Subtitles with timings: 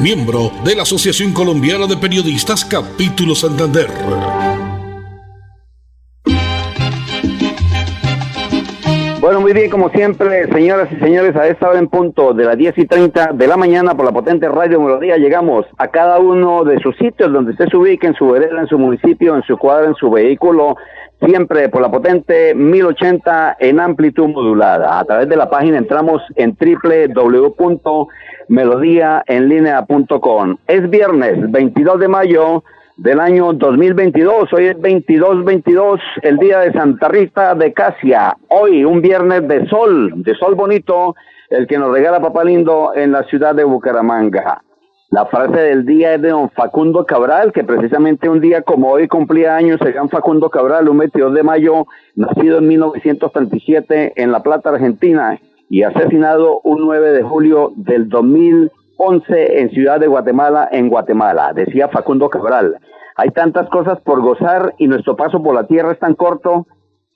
[0.00, 3.86] miembro de la Asociación Colombiana de Periodistas Capítulo Santander.
[9.20, 12.56] Bueno, muy bien, como siempre, señoras y señores, a esta hora en punto de las
[12.56, 16.64] 10 y 30 de la mañana por la potente Radio Melodía llegamos a cada uno
[16.64, 19.58] de sus sitios donde usted se ubique, en su vereda, en su municipio, en su
[19.58, 20.76] cuadra, en su vehículo,
[21.22, 24.98] siempre por la potente 1080 en amplitud modulada.
[24.98, 26.56] A través de la página entramos en
[28.50, 30.56] www.melodiaenlinea.com.
[30.66, 32.64] Es viernes 22 de mayo
[32.96, 34.52] del año 2022.
[34.52, 38.36] Hoy es 22-22, el día de Santa Rita de Casia.
[38.48, 41.14] Hoy, un viernes de sol, de sol bonito,
[41.48, 44.62] el que nos regala Papá Lindo en la ciudad de Bucaramanga.
[45.10, 49.08] La frase del día es de don Facundo Cabral, que precisamente un día como hoy
[49.08, 54.40] cumplía años el gran Facundo Cabral, un 22 de mayo, nacido en 1937 en La
[54.40, 55.36] Plata, Argentina,
[55.70, 58.70] y asesinado un 9 de julio del 2000
[59.02, 62.76] 11 en Ciudad de Guatemala, en Guatemala, decía Facundo Cabral.
[63.16, 66.66] Hay tantas cosas por gozar y nuestro paso por la tierra es tan corto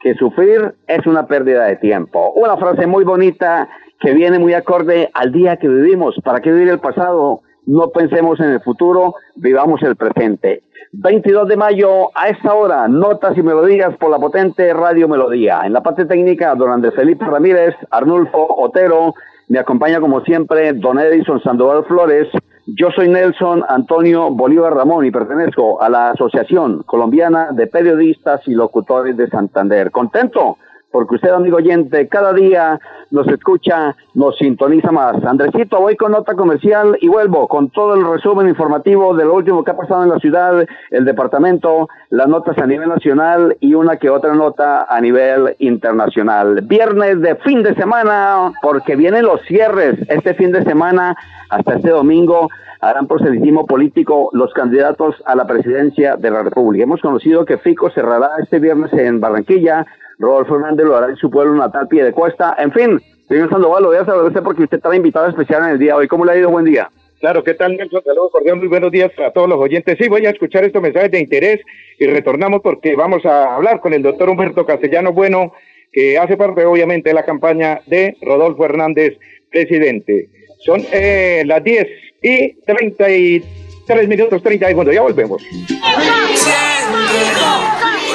[0.00, 2.32] que sufrir es una pérdida de tiempo.
[2.36, 3.69] Una frase muy bonita
[4.00, 6.14] que viene muy acorde al día que vivimos.
[6.25, 7.42] ¿Para qué vivir el pasado?
[7.66, 10.62] No pensemos en el futuro, vivamos el presente.
[10.92, 15.62] 22 de mayo, a esta hora, notas y melodías por la potente Radio Melodía.
[15.64, 19.14] En la parte técnica, don Andrés Felipe Ramírez, Arnulfo Otero,
[19.48, 22.28] me acompaña como siempre don Edison Sandoval Flores.
[22.66, 28.54] Yo soy Nelson Antonio Bolívar Ramón y pertenezco a la Asociación Colombiana de Periodistas y
[28.54, 29.91] Locutores de Santander.
[29.91, 30.56] Contento
[30.94, 32.78] porque usted, amigo oyente, cada día
[33.10, 35.25] nos escucha, nos sintoniza más.
[35.25, 39.65] Andresito, voy con nota comercial y vuelvo con todo el resumen informativo de lo último
[39.65, 43.97] que ha pasado en la ciudad, el departamento, las notas a nivel nacional y una
[43.97, 46.60] que otra nota a nivel internacional.
[46.62, 51.16] Viernes de fin de semana, porque vienen los cierres este fin de semana
[51.50, 52.49] hasta este domingo
[52.81, 56.84] harán proselitismo político los candidatos a la presidencia de la República.
[56.84, 59.87] Hemos conocido que Fico cerrará este viernes en Barranquilla,
[60.19, 62.54] Rodolfo Hernández lo hará en su pueblo natal, pie de cuesta.
[62.58, 65.78] En fin, señor Sandoval, lo voy a agradecer porque usted estaba invitado especial en el
[65.78, 66.08] día de hoy.
[66.08, 66.50] ¿Cómo le ha ido?
[66.50, 66.91] Buen día.
[67.20, 68.02] Claro, ¿qué tal, Nelson?
[68.04, 69.97] Saludos cordiales, muy buenos días a todos los oyentes.
[69.98, 71.60] Sí, voy a escuchar estos mensajes de interés
[71.98, 75.52] y retornamos porque vamos a hablar con el doctor Humberto Castellano Bueno,
[75.91, 79.16] que hace parte, obviamente, de la campaña de Rodolfo Hernández,
[79.50, 80.28] presidente.
[80.58, 81.86] Son eh, las 10
[82.22, 84.94] y 33 minutos, 30 segundos.
[84.94, 85.42] Ya volvemos.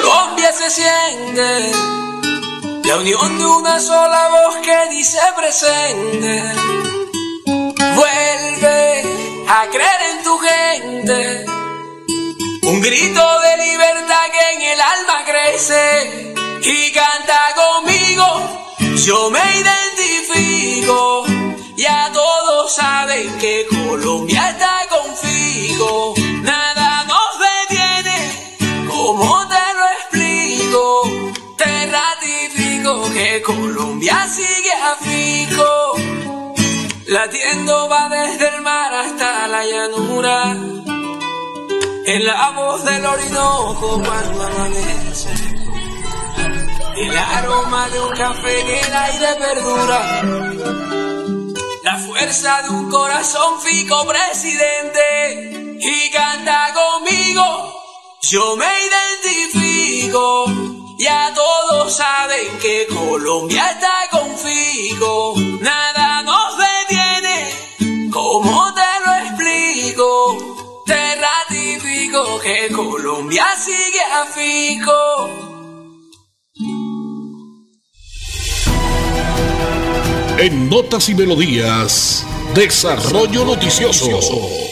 [0.00, 1.72] Colombia se siente
[2.84, 6.42] la unión de una sola voz que dice presente.
[7.94, 9.02] Vuelve
[9.46, 11.44] a creer en tu gente.
[12.62, 18.26] Un grito de libertad que en el alma crece y canta conmigo.
[19.04, 21.26] Yo me identifico.
[21.76, 26.14] Ya todos saben que Colombia está configo.
[33.20, 35.94] Que Colombia sigue a fico.
[37.06, 40.56] Latiendo va desde el mar hasta la llanura.
[42.06, 45.28] En la voz del Orinoco cuando amanece.
[46.96, 50.00] El aroma de un café en el aire perdura
[51.82, 57.44] la fuerza de un corazón fico presidente y canta conmigo.
[58.22, 60.44] Yo me identifico,
[61.00, 65.34] ya todos saben que Colombia está configo.
[65.60, 70.82] Nada nos detiene, como te lo explico.
[70.84, 75.30] Te ratifico que Colombia sigue a fico.
[80.38, 84.69] En Notas y Melodías, Desarrollo Noticioso.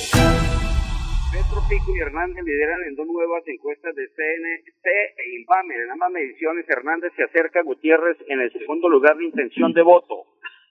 [1.69, 5.75] Pico y Hernández lideran en dos nuevas encuestas de CNC e INVAME.
[5.75, 9.83] En ambas mediciones, Hernández se acerca a Gutiérrez en el segundo lugar de intención de
[9.83, 10.25] voto.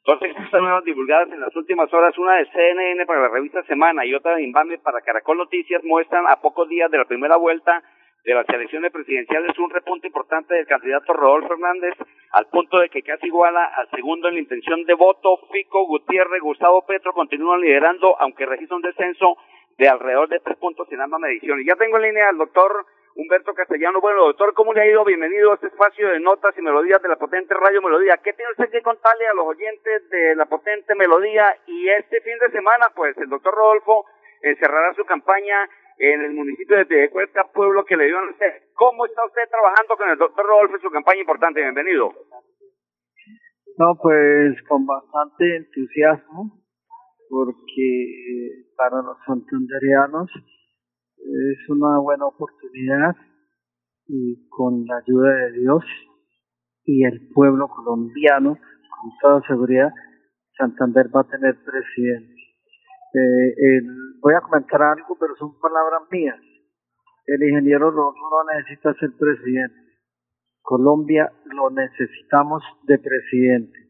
[0.03, 4.07] Dos encuestas nuevas divulgadas en las últimas horas, una de CNN para la revista Semana
[4.07, 7.83] y otra de INVAME para Caracol Noticias, muestran a pocos días de la primera vuelta
[8.25, 11.93] de las elecciones presidenciales un repunte importante del candidato Rodolfo Hernández,
[12.31, 15.37] al punto de que casi iguala al segundo en la intención de voto.
[15.51, 19.37] Fico, Gutiérrez, Gustavo Petro continúan liderando, aunque registra un descenso
[19.77, 21.65] de alrededor de tres puntos en ambas mediciones.
[21.67, 22.85] Ya tengo en línea al doctor
[23.15, 24.01] Humberto Castellano.
[24.01, 25.05] Bueno, doctor, ¿cómo le ha ido?
[25.05, 28.17] Bienvenido a este espacio de notas y melodías de la potente Radio Melodía.
[28.23, 31.45] ¿Qué tiene usted que contarle a los oyentes de la potente melodía?
[31.67, 34.05] Y este fin de semana, pues, el doctor Rodolfo
[34.59, 35.69] cerrará su campaña
[35.99, 38.69] en el municipio de Tedecuesta, pueblo que le dio a usted.
[38.73, 41.61] ¿Cómo está usted trabajando con el doctor Rodolfo en su campaña importante?
[41.61, 42.13] Bienvenido.
[43.77, 46.51] No, pues con bastante entusiasmo,
[47.29, 50.29] porque para los santanderianos
[51.17, 53.15] es una buena oportunidad
[54.07, 55.83] y con la ayuda de Dios
[56.85, 59.91] y el pueblo colombiano, con toda seguridad,
[60.57, 62.33] Santander va a tener presidente.
[63.13, 63.81] Eh,
[64.21, 66.39] voy a comentar algo, pero son palabras mías.
[67.25, 68.13] El ingeniero no
[68.55, 69.87] necesita ser presidente.
[70.61, 73.86] Colombia lo necesitamos de presidente.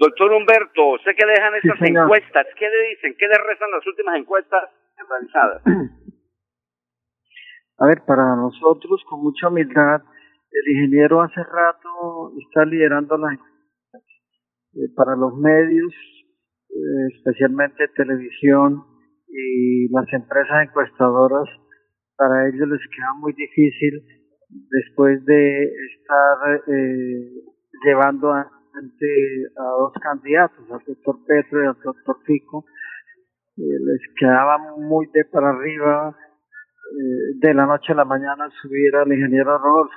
[0.00, 2.46] Doctor Humberto, sé que dejan estas encuestas.
[2.58, 3.14] ¿Qué le dicen?
[3.18, 5.62] ¿Qué le rezan las últimas encuestas realizadas?
[7.76, 10.00] A ver, para nosotros, con mucha humildad,
[10.52, 15.92] el ingeniero hace rato está liderando la eh, para los medios,
[16.70, 18.82] eh, especialmente televisión
[19.28, 21.48] y las empresas encuestadoras,
[22.16, 24.02] para ellos les queda muy difícil
[24.48, 27.32] después de estar eh,
[27.84, 28.32] llevando
[28.74, 32.64] ante a dos candidatos, al doctor Petro y al doctor Fico,
[33.56, 36.16] eh, les quedaba muy de para arriba
[37.38, 39.94] de la noche a la mañana subir al ingeniero Rodolfo,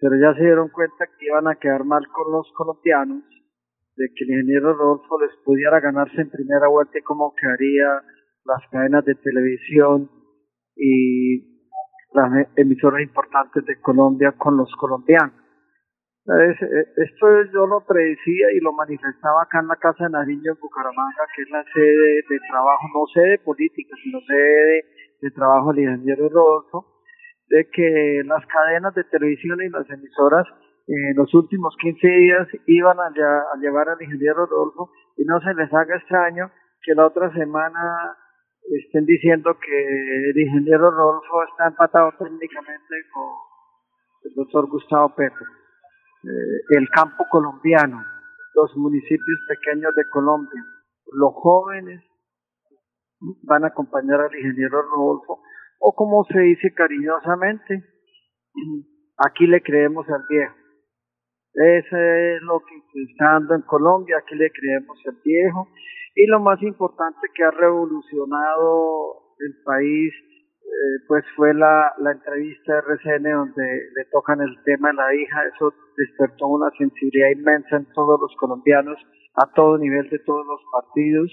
[0.00, 3.24] pero ya se dieron cuenta que iban a quedar mal con los colombianos
[3.96, 8.02] de que el ingeniero Rodolfo les pudiera ganarse en primera vuelta y cómo quedaría
[8.44, 10.10] las cadenas de televisión
[10.76, 11.58] y
[12.14, 15.34] las emisoras importantes de Colombia con los colombianos.
[16.28, 16.54] Eh,
[16.96, 21.24] esto yo lo predecía y lo manifestaba acá en la Casa de Nariño en Bucaramanga,
[21.34, 24.84] que es la sede de trabajo, no sede política, sino sede
[25.22, 26.84] de trabajo del ingeniero Rodolfo,
[27.48, 30.44] de que las cadenas de televisión y las emisoras
[30.86, 33.10] en los últimos 15 días iban a,
[33.60, 36.50] llevar al ingeniero Rodolfo y no se les haga extraño
[36.82, 38.16] que la otra semana
[38.84, 43.24] estén diciendo que el ingeniero Rodolfo está empatado técnicamente con
[44.24, 45.46] el doctor Gustavo Petro.
[46.28, 48.04] Eh, el campo colombiano,
[48.54, 50.62] los municipios pequeños de Colombia,
[51.12, 52.02] los jóvenes
[53.44, 55.40] van a acompañar al ingeniero Rodolfo
[55.80, 57.82] o como se dice cariñosamente,
[59.16, 60.54] aquí le creemos al viejo.
[61.54, 65.68] Eso es lo que está dando en Colombia, aquí le creemos el viejo.
[66.14, 70.12] Y lo más importante que ha revolucionado el país,
[70.68, 73.62] eh, pues fue la, la entrevista de RCN donde
[73.96, 75.46] le tocan el tema de la hija.
[75.54, 78.98] Eso despertó una sensibilidad inmensa en todos los colombianos,
[79.34, 81.30] a todo nivel de todos los partidos.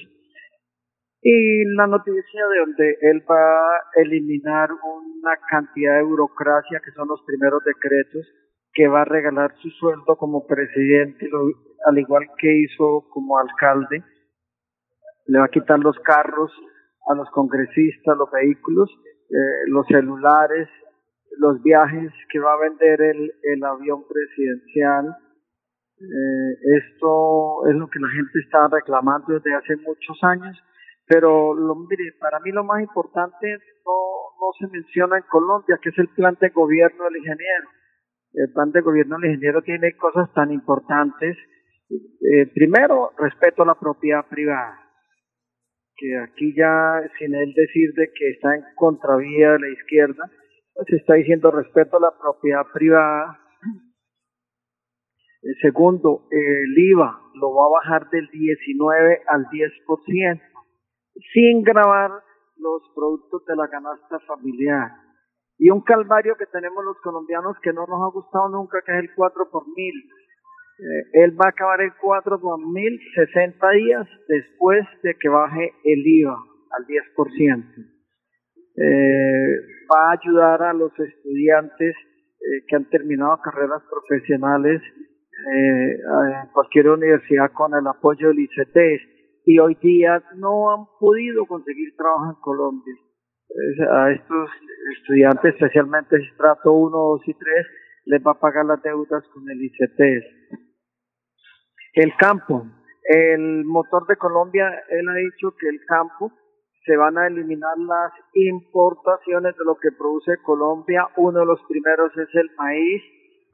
[1.21, 7.07] Y la noticia de donde él va a eliminar una cantidad de burocracia, que son
[7.07, 8.25] los primeros decretos,
[8.73, 11.27] que va a regalar su sueldo como presidente,
[11.85, 14.03] al igual que hizo como alcalde.
[15.27, 16.51] Le va a quitar los carros
[17.07, 18.89] a los congresistas, los vehículos,
[19.29, 20.67] eh, los celulares,
[21.37, 25.15] los viajes que va a vender el, el avión presidencial.
[25.97, 30.57] Eh, esto es lo que la gente está reclamando desde hace muchos años,
[31.07, 33.93] pero lo, mire, para mí lo más importante no,
[34.39, 37.69] no se menciona en Colombia, que es el plan de gobierno del ingeniero
[38.35, 41.37] el plan de gobierno del ingeniero tiene cosas tan importantes.
[41.89, 44.84] Eh, primero, respeto a la propiedad privada,
[45.97, 50.29] que aquí ya, sin él decir de que está en contravía de la izquierda,
[50.73, 53.39] pues está diciendo respeto a la propiedad privada.
[55.41, 60.41] El segundo, el IVA lo va a bajar del 19 al 10%,
[61.33, 62.11] sin grabar
[62.57, 65.05] los productos de la canasta familiar
[65.57, 68.99] y un calvario que tenemos los colombianos que no nos ha gustado nunca, que es
[68.99, 69.93] el 4 por mil.
[70.77, 75.71] Eh, él va a acabar el 4 por mil 60 días después de que baje
[75.83, 76.37] el IVA
[76.71, 77.95] al 10%.
[78.77, 79.55] Eh,
[79.89, 85.91] va a ayudar a los estudiantes eh, que han terminado carreras profesionales eh,
[86.43, 88.77] en cualquier universidad con el apoyo del ICT
[89.45, 92.95] y hoy día no han podido conseguir trabajo en Colombia
[93.89, 94.49] a estos
[94.97, 97.67] estudiantes, especialmente estrato 1, 2 y 3,
[98.05, 100.64] les va a pagar las deudas con el ICT.
[101.95, 102.67] El campo,
[103.03, 106.29] el motor de Colombia, él ha dicho que el campo
[106.85, 111.07] se van a eliminar las importaciones de lo que produce Colombia.
[111.15, 113.01] Uno de los primeros es el maíz.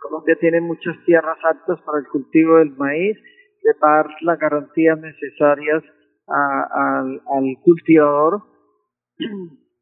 [0.01, 3.15] Colombia tiene muchas tierras aptas para el cultivo del maíz,
[3.61, 5.83] de dar las garantías necesarias
[6.27, 8.41] al cultivador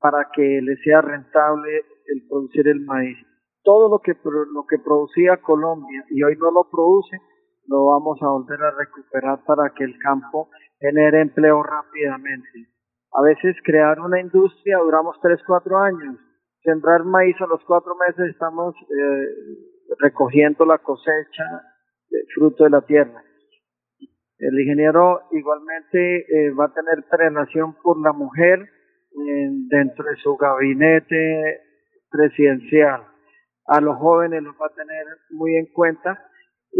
[0.01, 3.17] para que le sea rentable el producir el maíz.
[3.63, 7.17] Todo lo que, lo que producía Colombia y hoy no lo produce,
[7.69, 10.49] lo vamos a volver a recuperar para que el campo
[10.79, 12.67] genere empleo rápidamente.
[13.13, 16.15] A veces crear una industria duramos 3, 4 años.
[16.63, 19.27] Sembrar maíz a los 4 meses estamos eh,
[19.99, 21.45] recogiendo la cosecha
[22.09, 23.23] de fruto de la tierra.
[24.39, 28.67] El ingeniero igualmente eh, va a tener prelación por la mujer
[29.69, 31.61] dentro de su gabinete
[32.09, 33.03] presidencial.
[33.65, 36.28] A los jóvenes los va a tener muy en cuenta.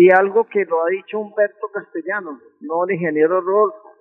[0.02, 3.92] Y algo que lo ha dicho Humberto Castellanos, no el ingeniero Rodolfo,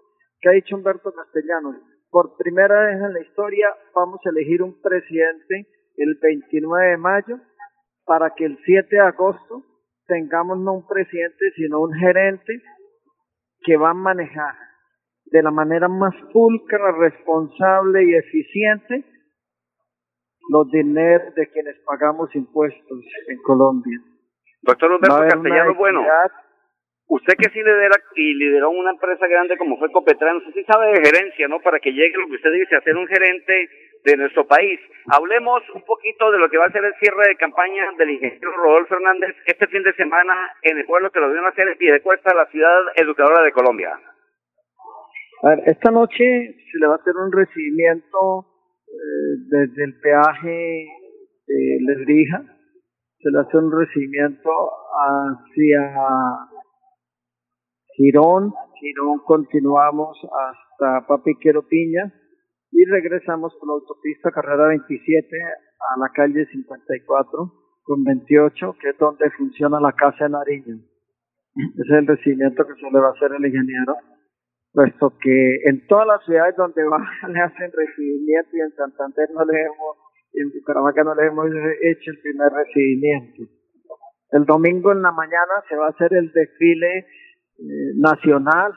[0.40, 1.74] que ha dicho Humberto Castellanos,
[2.08, 7.40] por primera vez en la historia vamos a elegir un presidente el 29 de mayo
[8.04, 9.64] para que el 7 de agosto
[10.06, 12.62] tengamos no un presidente, sino un gerente
[13.62, 14.54] que va a manejar
[15.24, 19.04] de la manera más pulcra, responsable y eficiente
[20.48, 24.00] los dineros de quienes pagamos impuestos en Colombia.
[24.62, 26.04] Doctor Humberto Castellano, bueno,
[27.06, 30.88] usted que sí lidera y lideró una empresa grande como fue Copetrán, usted sí sabe
[30.88, 31.60] de gerencia, ¿no?
[31.60, 33.68] Para que llegue lo que usted dice, a ser un gerente
[34.04, 34.78] de nuestro país.
[35.06, 38.52] Hablemos un poquito de lo que va a ser el cierre de campaña del ingeniero
[38.52, 42.34] Rodolfo Fernández este fin de semana en el pueblo que lo vieron hacer en Piedecuesta,
[42.34, 43.98] la ciudad educadora de Colombia.
[45.42, 48.46] A ver, esta noche se le va a hacer un recibimiento
[48.88, 50.86] eh, desde el peaje
[51.46, 52.42] de Lebrija,
[53.20, 54.50] se le hace un recibimiento
[54.94, 56.48] hacia
[57.96, 62.12] Girón, Girón continuamos hasta Papiquero Piña
[62.70, 68.98] y regresamos por la autopista Carrera 27 a la calle 54 con 28, que es
[68.98, 70.76] donde funciona la Casa de Nariño.
[71.56, 73.96] Ese es el recibimiento que se le va a hacer el ingeniero,
[74.72, 76.98] puesto que en todas las ciudades donde va
[77.28, 79.97] le hacen recibimiento y en Santander no le hemos,
[80.32, 83.42] en Bucaramanga no le hemos hecho el primer recibimiento.
[84.30, 88.72] El domingo en la mañana se va a hacer el desfile eh, nacional.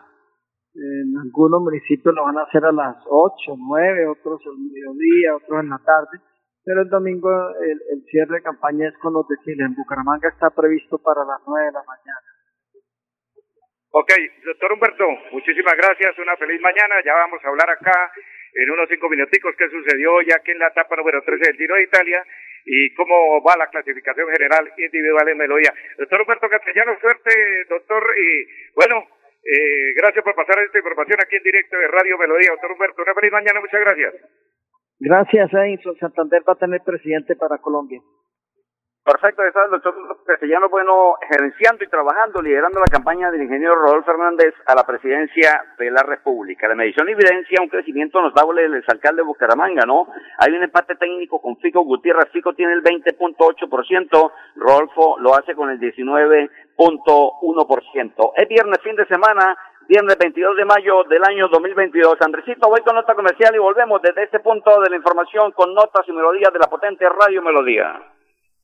[0.73, 5.59] En algunos municipios lo van a hacer a las 8, 9, otros al mediodía, otros
[5.59, 6.23] en la tarde.
[6.63, 7.29] Pero el domingo
[7.59, 9.67] el, el cierre de campaña es con los desfiles.
[9.67, 12.27] En Bucaramanga está previsto para las 9 de la mañana.
[13.93, 14.07] Ok,
[14.45, 15.03] doctor Humberto,
[15.33, 16.95] muchísimas gracias, una feliz mañana.
[17.03, 18.09] Ya vamos a hablar acá
[18.53, 21.75] en unos cinco minuticos qué sucedió ya que en la etapa número 13 del Tiro
[21.75, 22.25] de Italia
[22.65, 25.73] y cómo va la clasificación general individual en Melodía.
[25.97, 27.31] Doctor Humberto Castellano, suerte,
[27.69, 29.07] doctor, y bueno,
[29.43, 32.51] eh, gracias por pasar esta información aquí en directo de Radio Melodía.
[32.51, 34.13] Doctor Humberto, una feliz mañana, muchas gracias.
[34.99, 35.97] Gracias, Edison.
[35.97, 37.99] Santander va a tener presidente para Colombia.
[39.03, 39.95] Perfecto, está el doctor
[40.27, 45.59] Castellano Bueno gerenciando y trabajando, liderando la campaña del ingeniero Rodolfo Fernández a la presidencia
[45.79, 46.67] de la República.
[46.67, 50.05] La medición evidencia un crecimiento notable del exalcalde de Bucaramanga, ¿no?
[50.37, 52.29] Hay un empate técnico con Fico Gutiérrez.
[52.31, 58.33] Fico tiene el 20.8%, Rodolfo lo hace con el 19.1%.
[58.35, 62.21] Es viernes, fin de semana, viernes 22 de mayo del año 2022.
[62.21, 66.07] Andresito, voy con nota comercial y volvemos desde este punto de la información con notas
[66.07, 68.10] y melodías de la potente Radio Melodía.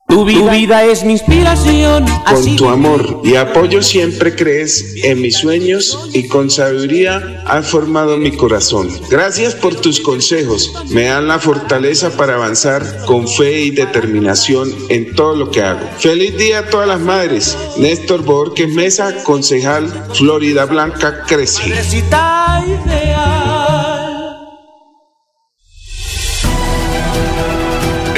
[0.07, 2.05] Tu vida, es mi inspiración.
[2.25, 8.17] Con tu amor y apoyo siempre crees en mis sueños y con sabiduría has formado
[8.17, 8.89] mi corazón.
[9.09, 10.73] Gracias por tus consejos.
[10.89, 15.85] Me dan la fortaleza para avanzar con fe y determinación en todo lo que hago.
[15.99, 17.57] Feliz día a todas las madres.
[17.77, 21.73] Néstor Borges Mesa, concejal Florida Blanca Crece.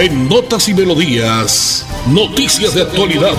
[0.01, 3.35] En Notas y Melodías, noticias de actualidad.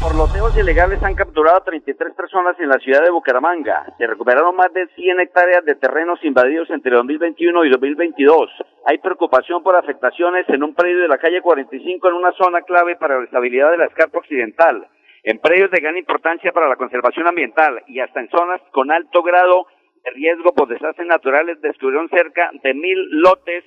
[0.00, 3.84] Por loteos ilegales han capturado a 33 personas en la ciudad de Bucaramanga.
[3.98, 8.50] Se recuperaron más de 100 hectáreas de terrenos invadidos entre 2021 y 2022.
[8.86, 12.96] Hay preocupación por afectaciones en un predio de la calle 45 en una zona clave
[12.96, 14.86] para la estabilidad de la escarpa occidental.
[15.24, 19.22] En predios de gran importancia para la conservación ambiental y hasta en zonas con alto
[19.22, 19.66] grado
[20.04, 23.64] de riesgo por desastres naturales descubrieron cerca de mil lotes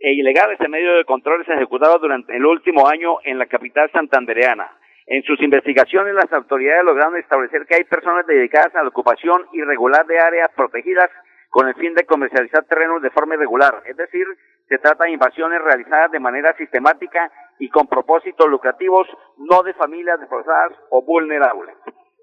[0.00, 4.70] e ilegales en medio de controles ejecutados durante el último año en la capital santandereana.
[5.06, 10.06] En sus investigaciones, las autoridades lograron establecer que hay personas dedicadas a la ocupación irregular
[10.06, 11.10] de áreas protegidas
[11.48, 13.82] con el fin de comercializar terrenos de forma irregular.
[13.86, 14.26] Es decir,
[14.68, 20.20] se trata de invasiones realizadas de manera sistemática y con propósitos lucrativos, no de familias
[20.20, 21.74] desplazadas o vulnerables.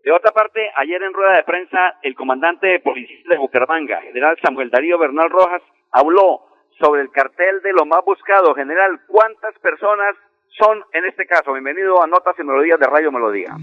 [0.03, 4.38] De otra parte, ayer en rueda de prensa, el comandante de policía de Bucaramanga, general
[4.44, 8.53] Samuel Darío Bernal Rojas, habló sobre el cartel de lo más buscado.
[8.53, 10.15] General, ¿cuántas personas
[10.57, 11.51] son en este caso?
[11.51, 13.57] Bienvenido a Notas y Melodías de Radio Melodía.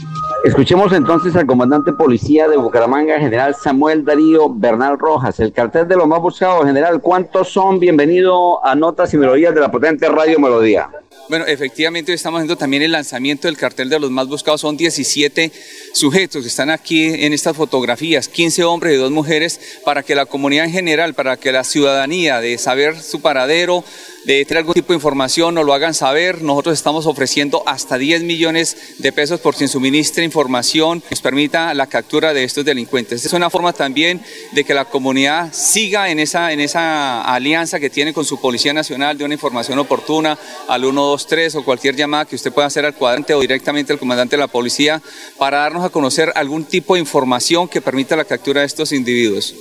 [0.44, 5.40] Escuchemos entonces al comandante policía de Bucaramanga, general Samuel Darío Bernal Rojas.
[5.40, 7.78] El cartel de lo más buscado, general, ¿cuántos son?
[7.78, 10.90] Bienvenido a Notas y Melodías de la potente Radio Melodía.
[11.28, 14.60] Bueno, efectivamente hoy estamos haciendo también el lanzamiento del cartel de los más buscados.
[14.60, 15.50] Son 17
[15.94, 20.26] sujetos que están aquí en estas fotografías, 15 hombres y dos mujeres, para que la
[20.26, 23.84] comunidad en general, para que la ciudadanía de saber su paradero,
[24.24, 26.42] de tener algún tipo de información, nos lo hagan saber.
[26.42, 31.86] Nosotros estamos ofreciendo hasta 10 millones de pesos por quien suministre información, nos permita la
[31.86, 33.24] captura de estos delincuentes.
[33.24, 34.20] Es una forma también
[34.52, 38.72] de que la comunidad siga en esa, en esa alianza que tiene con su Policía
[38.72, 40.38] Nacional de una información oportuna
[40.68, 44.36] al 123 o cualquier llamada que usted pueda hacer al cuadrante o directamente al comandante
[44.36, 45.02] de la policía
[45.38, 49.54] para darnos a conocer algún tipo de información que permita la captura de estos individuos.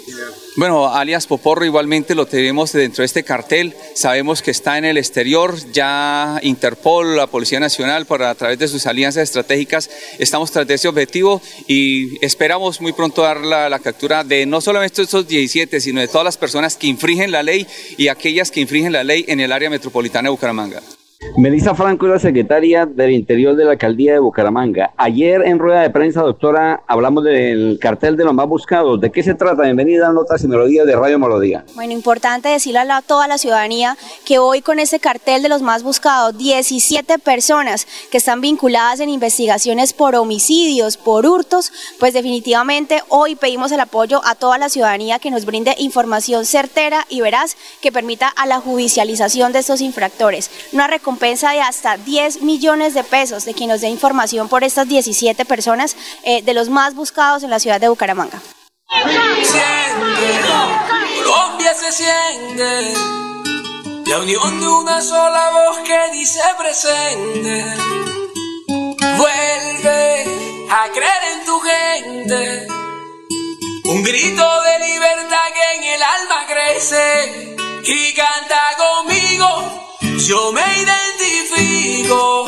[0.58, 3.74] Bueno, alias Poporro igualmente lo tenemos dentro de este cartel.
[3.96, 5.55] Sabemos que está en el exterior.
[5.72, 9.89] Ya Interpol, la Policía Nacional, por a través de sus alianzas estratégicas,
[10.20, 14.60] estamos tras de ese objetivo y esperamos muy pronto dar la, la captura de no
[14.60, 17.65] solamente estos 17, sino de todas las personas que infringen la ley
[17.98, 20.81] y aquellas que infringen la ley en el área metropolitana de Bucaramanga.
[21.38, 24.92] Melissa Franco es la secretaria del Interior de la Alcaldía de Bucaramanga.
[24.98, 29.00] Ayer en rueda de prensa, doctora, hablamos del cartel de los más buscados.
[29.00, 29.63] ¿De qué se trata?
[29.63, 31.63] Bienvenida a Notas y Melodías de Radio Melodía.
[31.75, 35.84] Bueno, importante decirle a toda la ciudadanía que hoy con este cartel de los más
[35.84, 43.36] buscados, 17 personas que están vinculadas en investigaciones por homicidios, por hurtos, pues definitivamente hoy
[43.36, 47.92] pedimos el apoyo a toda la ciudadanía que nos brinde información certera y veraz que
[47.92, 50.50] permita a la judicialización de estos infractores.
[51.12, 55.44] Recompensa de hasta 10 millones de pesos de quien nos dé información por estas 17
[55.44, 58.41] personas eh, de los más buscados en la ciudad de Bucaramanga.
[61.25, 62.94] Colombia se siente
[64.06, 67.65] la unión de una sola voz que dice presente.
[69.18, 70.25] Vuelve
[70.70, 72.68] a creer en tu gente.
[73.83, 79.91] Un grito de libertad que en el alma crece y canta conmigo.
[80.01, 82.48] Yo me identifico.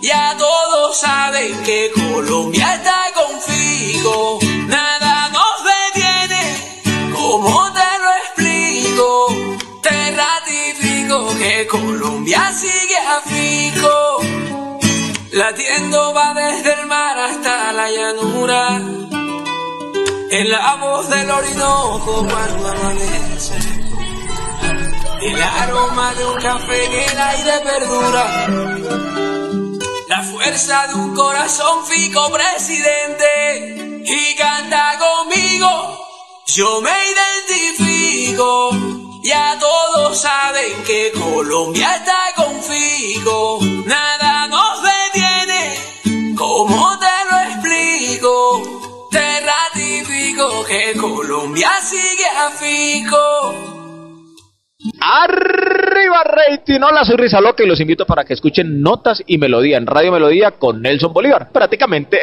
[0.00, 4.38] Ya todos saben que Colombia está configo.
[4.66, 7.12] Nada nos detiene.
[7.14, 9.10] ¿Cómo te lo explico?
[9.82, 14.20] Te ratifico que Colombia sigue a fico.
[15.32, 18.80] Latiendo va desde el mar hasta la llanura.
[20.30, 23.73] En la voz del Orinoco cuando amanece.
[25.24, 28.46] El aroma de un café en el aire perdura.
[30.06, 34.02] La fuerza de un corazón fico presidente.
[34.04, 36.06] Y canta conmigo.
[36.46, 38.70] Yo me identifico.
[39.22, 43.60] Ya todos saben que Colombia está configo.
[43.86, 46.34] Nada nos detiene.
[46.36, 49.08] ¿Cómo te lo explico?
[49.10, 53.73] Te ratifico que Colombia sigue a fico.
[55.06, 59.76] Arriba rating, hola soy Risa Loca y los invito para que escuchen Notas y Melodía
[59.76, 62.20] en Radio Melodía con Nelson Bolívar, prácticamente.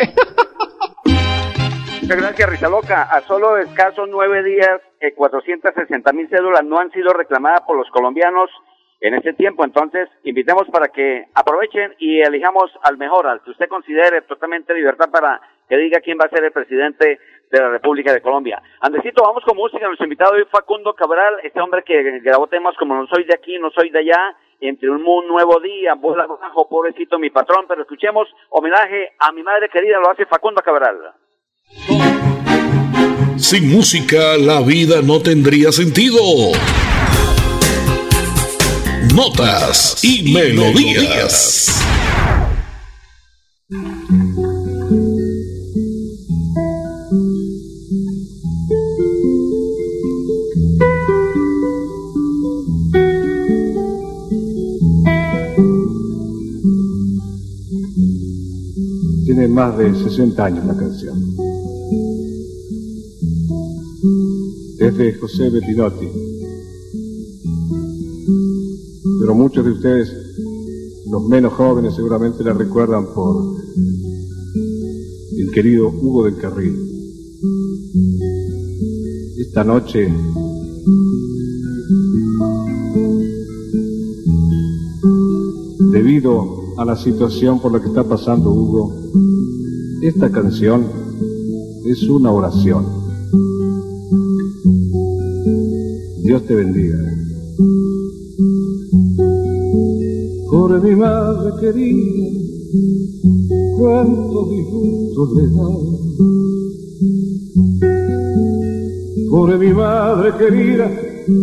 [2.02, 3.04] Muchas gracias, Rizaloca.
[3.04, 7.88] A solo escasos nueve días, eh, 460 mil cédulas no han sido reclamadas por los
[7.91, 8.50] colombianos
[9.00, 9.63] en este tiempo.
[9.63, 15.12] Entonces, invitemos para que aprovechen y elijamos al mejor, al que usted considere totalmente libertad
[15.12, 15.39] para
[15.70, 17.20] que diga quién va a ser el presidente
[17.52, 18.62] de la República de Colombia.
[18.80, 19.86] Andresito, vamos con música.
[19.86, 23.60] Nuestro invitado hoy Facundo Cabral, este hombre que grabó temas como No soy de aquí,
[23.60, 27.66] no soy de allá, entre un, nuevo día, bola bajo, pobrecito mi patrón.
[27.68, 30.98] Pero escuchemos homenaje a mi madre querida, lo hace Facundo Cabral.
[33.38, 36.22] Sin música la vida no tendría sentido.
[39.14, 41.82] Notas y melodías.
[59.78, 61.18] De 60 años la canción.
[64.80, 66.08] Es de José Bettinotti.
[69.20, 70.12] Pero muchos de ustedes,
[71.10, 73.56] los menos jóvenes, seguramente la recuerdan por
[75.38, 76.76] el querido Hugo del Carril.
[79.38, 80.10] Esta noche
[85.92, 88.92] debido a la situación por la que está pasando Hugo,
[90.02, 90.84] esta canción
[91.86, 92.86] es una oración.
[96.24, 96.98] Dios te bendiga.
[100.50, 102.04] Por mi madre querida,
[103.78, 105.68] cuánto disgusto le da.
[109.30, 110.92] Por mi madre querida,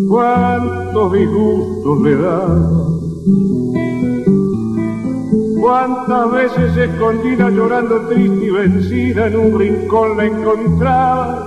[0.09, 3.88] cuánto disgusto le da.
[5.61, 11.47] Cuántas veces escondida llorando triste y vencida en un rincón la encontraba.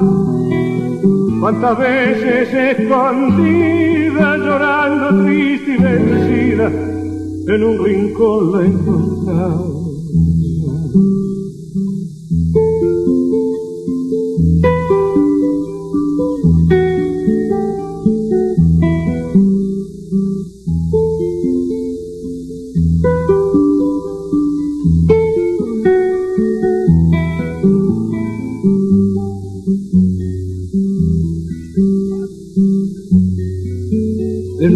[1.39, 9.70] Cuántas veces escondida llorando triste y vencida en un rincón la encontraba.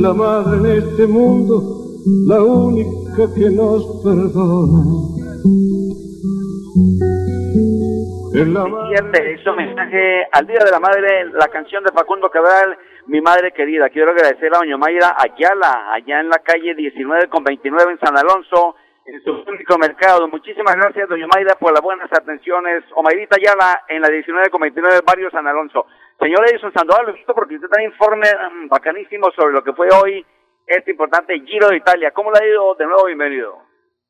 [0.05, 1.55] La madre en este mundo,
[2.27, 4.81] la única que nos perdona.
[8.35, 13.19] Es la hizo mensaje al Día de la Madre, la canción de Facundo Cabral, Mi
[13.19, 13.89] Madre Querida.
[13.89, 18.15] Quiero agradecer a doña Mayra Ayala, allá en la calle 19 con 29 en San
[18.15, 20.27] Alonso, en su único mercado.
[20.27, 22.83] Muchísimas gracias, doña Mayra, por las buenas atenciones.
[22.93, 25.87] O Mayrita Ayala, en la 19 con 29, barrio San Alonso.
[26.19, 30.25] Señor Edison Sandoval, lo porque usted un informe mm, bacanísimo sobre lo que fue hoy
[30.65, 32.11] este importante Giro de Italia.
[32.11, 32.73] ¿Cómo le ha ido?
[32.75, 33.53] De nuevo, bienvenido.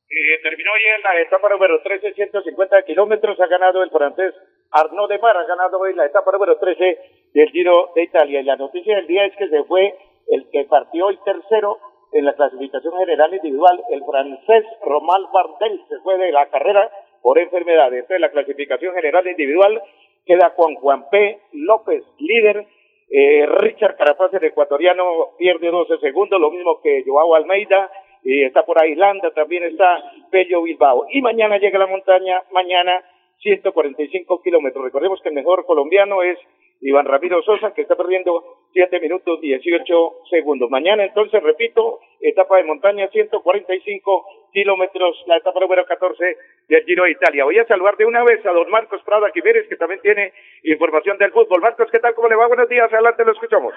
[0.08, 3.39] Eh, terminó hoy en la etapa número 13, 150 kilómetros.
[3.39, 4.34] Ha ganado el francés
[4.72, 7.00] Arnaud de Mar, ha ganado hoy la etapa número 13
[7.34, 8.39] del Giro de Italia.
[8.39, 9.98] Y la noticia del día es que se fue
[10.30, 11.80] el que partió hoy tercero
[12.13, 16.89] en la clasificación general individual, el francés Romal Bardet, se fue de la carrera
[17.22, 17.94] por enfermedad.
[17.94, 19.82] Esta es la clasificación general individual.
[20.26, 21.40] Queda Juan Juan P.
[21.54, 22.66] López, líder.
[23.10, 27.92] Eh, Richard Carapaz, el ecuatoriano, pierde 12 segundos, lo mismo que Joao Almeida.
[28.24, 31.06] Y está por ahí Irlanda, también está Pello Bilbao.
[31.12, 33.04] Y mañana llega la montaña, mañana
[33.42, 34.84] 145 kilómetros.
[34.84, 36.40] Recordemos que el mejor colombiano es
[36.82, 40.70] Iván Ramiro Sosa, que está perdiendo 7 minutos 18 segundos.
[40.70, 47.12] Mañana, entonces, repito, etapa de montaña, 145 kilómetros, la etapa número 14 del Giro de
[47.12, 47.45] Italia.
[47.45, 51.17] Voy a saludar de una vez a don Marcos Prada Quimeres, que también tiene información
[51.17, 51.62] del fútbol.
[51.62, 52.13] Marcos, ¿qué tal?
[52.15, 52.47] ¿Cómo le va?
[52.47, 53.73] Buenos días, adelante, lo escuchamos.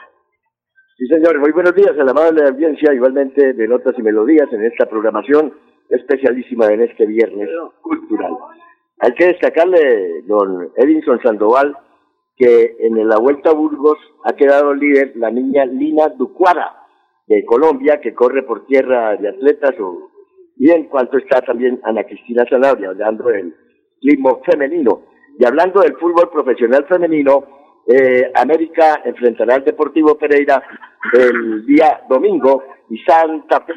[0.96, 4.64] Sí, señor, muy buenos días a la amable audiencia, igualmente de Notas y Melodías en
[4.64, 5.54] esta programación
[5.88, 7.48] especialísima en este viernes
[7.80, 8.32] cultural.
[8.98, 11.76] Hay que destacarle, don Edinson Sandoval,
[12.36, 16.74] que en la Vuelta a Burgos ha quedado líder la niña Lina Ducuara
[17.26, 20.07] de Colombia, que corre por tierra de atletas, o,
[20.58, 23.54] y en cuanto está también Ana Cristina Zanabria, hablando del
[24.00, 25.02] clima femenino.
[25.38, 27.44] Y hablando del fútbol profesional femenino,
[27.86, 30.62] eh, América enfrentará al Deportivo Pereira
[31.14, 33.74] el día domingo y Santa Fe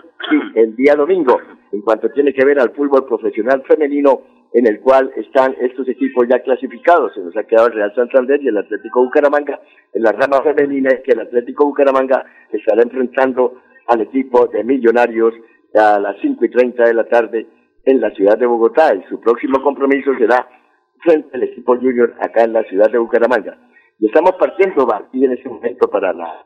[0.55, 1.39] el día domingo.
[1.71, 4.21] En cuanto tiene que ver al fútbol profesional femenino,
[4.53, 7.13] en el cual están estos equipos ya clasificados.
[7.13, 9.61] Se nos ha quedado el Real Santander y el Atlético Bucaramanga.
[9.93, 15.33] En la rama femenina es que el Atlético Bucaramanga estará enfrentando al equipo de Millonarios
[15.73, 17.47] a las 5 y 30 de la tarde
[17.85, 18.93] en la ciudad de Bogotá.
[18.95, 20.47] Y su próximo compromiso será
[20.99, 23.57] frente al equipo Junior acá en la ciudad de Bucaramanga.
[23.99, 26.45] Y estamos partiendo, aquí en este momento para la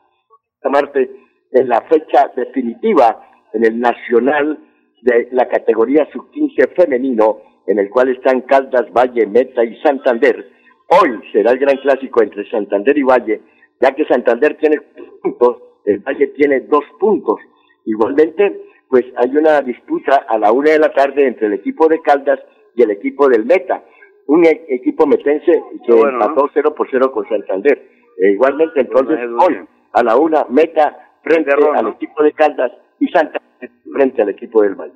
[0.70, 1.10] Marte
[1.52, 4.58] en la fecha definitiva en el Nacional
[5.02, 10.50] de la categoría sub-15 femenino en el cual están Caldas, Valle, Meta y Santander.
[10.88, 13.40] Hoy será el gran clásico entre Santander y Valle,
[13.80, 14.76] ya que Santander tiene
[15.22, 17.40] puntos, el Valle tiene dos puntos.
[17.84, 22.00] Igualmente, pues hay una disputa a la una de la tarde entre el equipo de
[22.00, 22.40] Caldas
[22.74, 23.82] y el equipo del Meta,
[24.26, 27.88] un e- equipo metense que bueno, empató 0 por 0 con Santander.
[28.18, 31.90] E igualmente, entonces, hoy a la una, Meta frente al ¿no?
[31.90, 34.94] equipo de Caldas y Santander frente al equipo del Valle.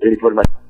[0.00, 0.68] La información.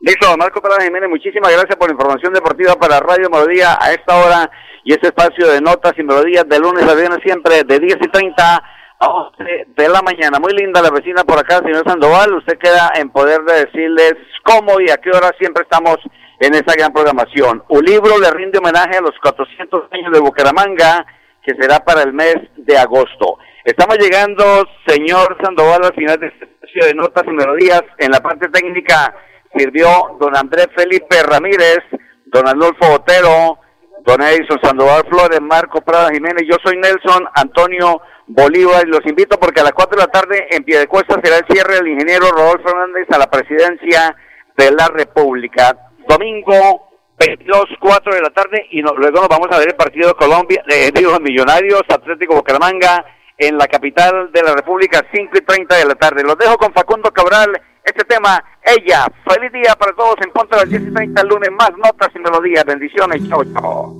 [0.00, 4.16] Listo, Marco Prada Jiménez, muchísimas gracias por la información deportiva para Radio Melodía a esta
[4.18, 4.50] hora
[4.84, 8.08] y este espacio de notas y melodías de lunes a viernes siempre de 10 y
[8.10, 8.62] 30
[8.98, 10.38] a 11 de la mañana.
[10.38, 12.34] Muy linda la vecina por acá, señor Sandoval.
[12.34, 15.98] Usted queda en poder de decirles cómo y a qué hora siempre estamos
[16.40, 17.62] en esta gran programación.
[17.68, 21.06] Un libro le rinde homenaje a los 400 años de Bucaramanga,
[21.42, 23.38] que será para el mes de agosto.
[23.64, 27.82] Estamos llegando, señor Sandoval, al final de este espacio de notas y melodías.
[27.98, 29.14] En la parte técnica
[29.56, 31.78] sirvió don Andrés Felipe Ramírez,
[32.26, 33.58] don Adolfo Botero,
[34.04, 36.44] don Edison Sandoval Flores, Marco Prada Jiménez.
[36.46, 40.46] Yo soy Nelson Antonio Bolívar y los invito porque a las 4 de la tarde
[40.50, 44.16] en Piedecuesta será el cierre del ingeniero Rodolfo Fernández a la presidencia
[44.56, 45.76] de la República.
[46.08, 50.14] domingo 22, 4 de la tarde y luego nos vamos a ver el partido de
[50.14, 53.04] Colombia, de, los Millonarios, Atlético Bucaramanga
[53.38, 56.22] en la capital de la República, 5 y 30 de la tarde.
[56.22, 57.50] Los dejo con Facundo Cabral,
[57.84, 59.06] este tema, ella.
[59.28, 62.08] Feliz día para todos en contra de las 10 y 30 el lunes, más notas
[62.14, 62.64] y melodías.
[62.64, 63.94] Bendiciones, chao, chao.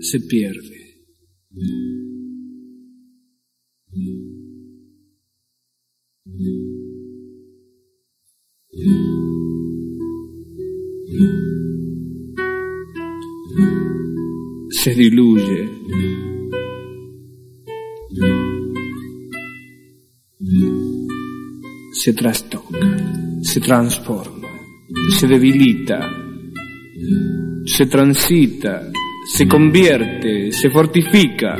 [0.00, 0.81] Se pierde.
[1.54, 1.60] Se
[14.94, 15.68] diluye.
[21.92, 22.78] Se trastoca,
[23.42, 24.48] se transforma,
[25.10, 26.00] se debilita,
[27.66, 28.90] se transita,
[29.24, 31.56] se convierte, se fortifica.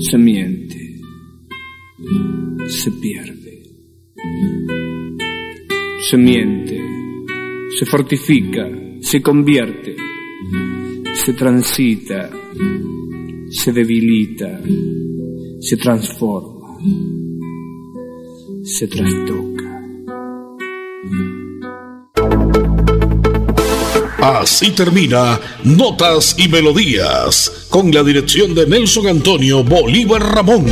[0.00, 1.00] Se miente,
[2.66, 3.62] se pierde,
[6.00, 6.80] se miente,
[7.78, 8.68] se fortifica,
[9.00, 9.96] se convierte,
[11.14, 12.30] se transita,
[13.50, 14.60] se debilita,
[15.60, 16.78] se transforma,
[18.62, 19.57] se trastoca.
[24.28, 30.66] Así termina Notas y Melodías, con la dirección de Nelson Antonio Bolívar Ramón.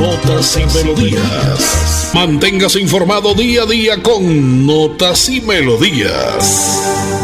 [0.00, 2.10] Notas y Melodías.
[2.14, 7.15] Manténgase informado día a día con Notas y Melodías.